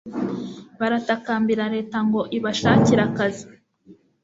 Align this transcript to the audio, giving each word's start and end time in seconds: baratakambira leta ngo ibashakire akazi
baratakambira 0.79 1.63
leta 1.75 1.97
ngo 2.07 2.21
ibashakire 2.37 3.01
akazi 3.09 3.45